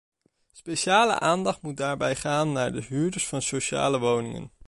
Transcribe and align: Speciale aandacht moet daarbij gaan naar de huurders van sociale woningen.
Speciale 0.51 1.19
aandacht 1.19 1.61
moet 1.61 1.77
daarbij 1.77 2.15
gaan 2.15 2.51
naar 2.51 2.71
de 2.71 2.81
huurders 2.83 3.27
van 3.27 3.41
sociale 3.41 3.99
woningen. 3.99 4.51